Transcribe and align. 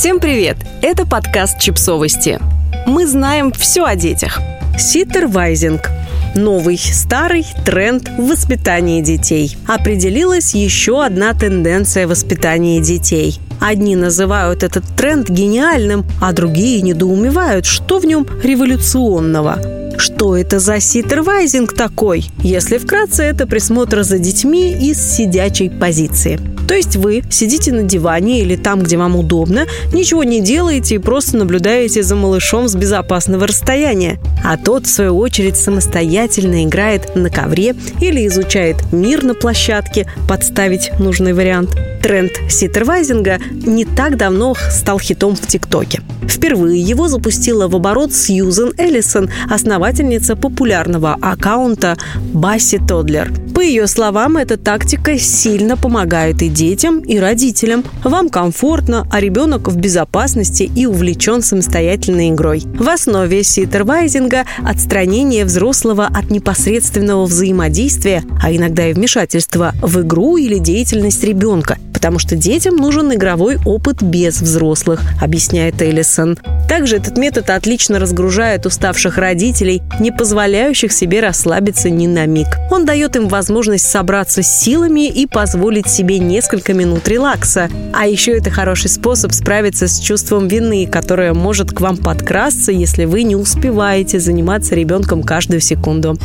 Всем 0.00 0.18
привет! 0.18 0.56
Это 0.80 1.04
подкаст 1.04 1.58
«Чипсовости». 1.60 2.40
Мы 2.86 3.06
знаем 3.06 3.52
все 3.52 3.84
о 3.84 3.96
детях. 3.96 4.40
Ситтервайзинг– 4.78 5.90
новый 6.34 6.78
старый 6.78 7.44
тренд 7.66 8.08
в 8.08 8.28
воспитании 8.28 9.02
детей. 9.02 9.58
Определилась 9.68 10.54
еще 10.54 11.04
одна 11.04 11.34
тенденция 11.34 12.08
воспитания 12.08 12.80
детей. 12.80 13.38
Одни 13.60 13.94
называют 13.94 14.62
этот 14.62 14.84
тренд 14.96 15.28
гениальным, 15.28 16.06
а 16.18 16.32
другие 16.32 16.80
недоумевают, 16.80 17.66
что 17.66 17.98
в 17.98 18.06
нем 18.06 18.26
революционного. 18.42 19.58
Что 19.98 20.34
это 20.34 20.60
за 20.60 20.80
ситтервайзинг 20.80 21.74
такой? 21.74 22.24
Если 22.38 22.78
вкратце, 22.78 23.24
это 23.24 23.46
присмотр 23.46 24.02
за 24.02 24.18
детьми 24.18 24.72
из 24.72 24.96
сидячей 24.98 25.68
позиции. 25.68 26.40
То 26.70 26.76
есть 26.76 26.94
вы 26.94 27.24
сидите 27.28 27.72
на 27.72 27.82
диване 27.82 28.42
или 28.42 28.54
там, 28.54 28.84
где 28.84 28.96
вам 28.96 29.16
удобно, 29.16 29.66
ничего 29.92 30.22
не 30.22 30.40
делаете 30.40 30.94
и 30.94 30.98
просто 30.98 31.36
наблюдаете 31.36 32.04
за 32.04 32.14
малышом 32.14 32.68
с 32.68 32.76
безопасного 32.76 33.48
расстояния. 33.48 34.20
А 34.44 34.56
тот, 34.56 34.86
в 34.86 34.88
свою 34.88 35.18
очередь, 35.18 35.56
самостоятельно 35.56 36.64
играет 36.64 37.16
на 37.16 37.28
ковре 37.28 37.74
или 38.00 38.24
изучает 38.28 38.76
мир 38.92 39.24
на 39.24 39.34
площадке, 39.34 40.06
подставить 40.28 40.92
нужный 41.00 41.32
вариант. 41.32 41.76
Тренд 42.04 42.30
ситтервайзинга 42.48 43.40
не 43.50 43.84
так 43.84 44.16
давно 44.16 44.54
стал 44.70 45.00
хитом 45.00 45.34
в 45.34 45.44
ТикТоке. 45.44 46.02
Впервые 46.28 46.80
его 46.80 47.08
запустила 47.08 47.66
в 47.66 47.74
оборот 47.74 48.12
Сьюзен 48.12 48.74
Эллисон, 48.78 49.28
основательница 49.50 50.36
популярного 50.36 51.16
аккаунта 51.20 51.98
Басси 52.32 52.78
Тодлер. 52.78 53.32
По 53.60 53.62
ее 53.62 53.86
словам, 53.88 54.38
эта 54.38 54.56
тактика 54.56 55.18
сильно 55.18 55.76
помогает 55.76 56.40
и 56.40 56.48
детям, 56.48 57.00
и 57.00 57.18
родителям. 57.18 57.84
Вам 58.02 58.30
комфортно, 58.30 59.06
а 59.12 59.20
ребенок 59.20 59.68
в 59.68 59.76
безопасности 59.76 60.62
и 60.62 60.86
увлечен 60.86 61.42
самостоятельной 61.42 62.30
игрой. 62.30 62.62
В 62.64 62.88
основе 62.88 63.44
ситтервайзинга 63.44 64.46
отстранение 64.64 65.44
взрослого 65.44 66.06
от 66.06 66.30
непосредственного 66.30 67.26
взаимодействия, 67.26 68.24
а 68.42 68.50
иногда 68.50 68.86
и 68.86 68.94
вмешательства 68.94 69.74
в 69.82 70.00
игру 70.00 70.38
или 70.38 70.56
деятельность 70.56 71.22
ребенка– 71.22 71.76
потому 72.00 72.18
что 72.18 72.34
детям 72.34 72.76
нужен 72.76 73.12
игровой 73.12 73.58
опыт 73.66 74.02
без 74.02 74.40
взрослых, 74.40 75.02
объясняет 75.20 75.82
Эллисон. 75.82 76.38
Также 76.66 76.96
этот 76.96 77.18
метод 77.18 77.50
отлично 77.50 77.98
разгружает 77.98 78.64
уставших 78.64 79.18
родителей, 79.18 79.82
не 79.98 80.10
позволяющих 80.10 80.92
себе 80.92 81.20
расслабиться 81.20 81.90
ни 81.90 82.06
на 82.06 82.24
миг. 82.24 82.46
Он 82.70 82.86
дает 82.86 83.16
им 83.16 83.28
возможность 83.28 83.49
собраться 83.82 84.42
с 84.42 84.60
силами 84.60 85.08
и 85.08 85.26
позволить 85.26 85.88
себе 85.88 86.18
несколько 86.18 86.72
минут 86.72 87.06
релакса. 87.08 87.68
А 87.92 88.06
еще 88.06 88.38
это 88.38 88.50
хороший 88.50 88.88
способ 88.88 89.32
справиться 89.32 89.88
с 89.88 89.98
чувством 89.98 90.48
вины, 90.48 90.86
которое 90.86 91.34
может 91.34 91.72
к 91.72 91.80
вам 91.80 91.96
подкрасться, 91.96 92.72
если 92.72 93.04
вы 93.04 93.24
не 93.24 93.36
успеваете 93.36 94.20
заниматься 94.20 94.74
ребенком 94.74 95.22
каждую 95.22 95.60
секунду. 95.60 96.16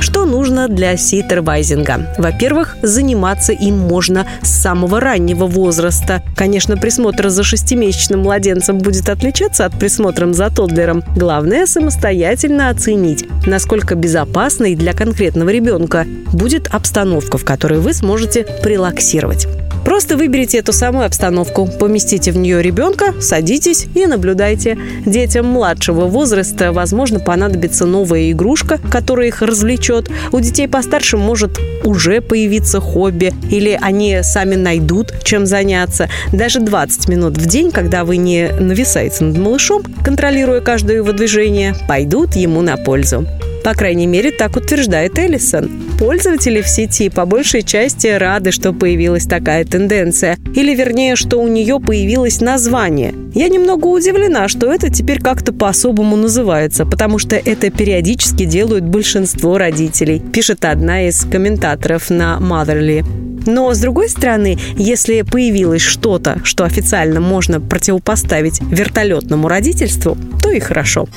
Что 0.00 0.24
нужно 0.24 0.68
для 0.68 0.96
ситтервайзинга? 0.96 2.14
Во-первых, 2.18 2.76
заниматься 2.82 3.52
им 3.52 3.78
можно 3.78 4.26
с 4.42 4.48
самого 4.48 5.00
раннего 5.00 5.46
возраста. 5.46 6.22
Конечно, 6.36 6.76
присмотр 6.76 7.28
за 7.28 7.42
шестимесячным 7.42 8.20
младенцем 8.20 8.78
будет 8.78 9.08
отличаться 9.08 9.64
от 9.64 9.78
присмотра 9.78 10.32
за 10.32 10.50
тоддлером. 10.50 11.02
Главное– 11.16 11.66
самостоятельно 11.66 12.70
оценить, 12.70 13.24
насколько 13.46 13.94
безопасной 13.94 14.74
для 14.74 14.92
конкретного 14.92 15.50
ребенка 15.50 16.06
будет 16.32 16.68
обстановка, 16.68 17.38
в 17.38 17.44
которой 17.44 17.80
вы 17.80 17.92
сможете 17.92 18.46
прелаксировать. 18.62 19.46
Просто 19.88 20.18
выберите 20.18 20.58
эту 20.58 20.74
самую 20.74 21.06
обстановку, 21.06 21.66
поместите 21.66 22.30
в 22.30 22.36
нее 22.36 22.60
ребенка, 22.62 23.14
садитесь 23.22 23.86
и 23.94 24.04
наблюдайте. 24.04 24.76
Детям 25.06 25.46
младшего 25.46 26.04
возраста, 26.04 26.72
возможно, 26.74 27.20
понадобится 27.20 27.86
новая 27.86 28.30
игрушка, 28.30 28.78
которая 28.90 29.28
их 29.28 29.40
развлечет. 29.40 30.10
У 30.30 30.40
детей 30.40 30.68
постарше 30.68 31.16
может 31.16 31.58
уже 31.84 32.20
появиться 32.20 32.80
хобби, 32.80 33.32
или 33.50 33.78
они 33.80 34.18
сами 34.22 34.56
найдут, 34.56 35.14
чем 35.24 35.46
заняться. 35.46 36.10
Даже 36.34 36.60
20 36.60 37.08
минут 37.08 37.38
в 37.38 37.46
день, 37.46 37.70
когда 37.70 38.04
вы 38.04 38.18
не 38.18 38.50
нависаете 38.60 39.24
над 39.24 39.38
малышом, 39.38 39.84
контролируя 40.04 40.60
каждое 40.60 40.96
его 40.96 41.12
движение, 41.12 41.74
пойдут 41.88 42.36
ему 42.36 42.60
на 42.60 42.76
пользу. 42.76 43.26
По 43.64 43.72
крайней 43.72 44.06
мере, 44.06 44.32
так 44.32 44.54
утверждает 44.56 45.18
Эллисон. 45.18 45.87
Пользователи 45.98 46.62
в 46.62 46.68
сети 46.68 47.08
по 47.08 47.26
большей 47.26 47.62
части 47.62 48.06
рады, 48.06 48.52
что 48.52 48.72
появилась 48.72 49.26
такая 49.26 49.64
тенденция. 49.64 50.38
Или, 50.54 50.72
вернее, 50.72 51.16
что 51.16 51.38
у 51.38 51.48
нее 51.48 51.80
появилось 51.80 52.40
название. 52.40 53.12
Я 53.34 53.48
немного 53.48 53.86
удивлена, 53.86 54.46
что 54.46 54.72
это 54.72 54.90
теперь 54.90 55.20
как-то 55.20 55.52
по-особому 55.52 56.14
называется, 56.14 56.86
потому 56.86 57.18
что 57.18 57.34
это 57.34 57.70
периодически 57.70 58.44
делают 58.44 58.84
большинство 58.84 59.58
родителей, 59.58 60.20
пишет 60.20 60.64
одна 60.64 61.08
из 61.08 61.24
комментаторов 61.24 62.10
на 62.10 62.38
Motherly. 62.40 63.04
Но, 63.46 63.72
с 63.74 63.78
другой 63.80 64.08
стороны, 64.08 64.58
если 64.76 65.22
появилось 65.22 65.82
что-то, 65.82 66.40
что 66.44 66.64
официально 66.64 67.20
можно 67.20 67.60
противопоставить 67.60 68.60
вертолетному 68.60 69.48
родительству, 69.48 70.16
то 70.42 70.50
и 70.50 70.60
хорошо. 70.60 71.08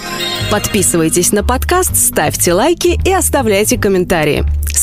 Подписывайтесь 0.50 1.34
на 1.34 1.44
подкаст, 1.44 1.96
ставьте 1.96 2.54
лайки 2.54 3.00
и 3.06 3.12
оставляйте 3.12 3.78
комментарии. 3.78 4.46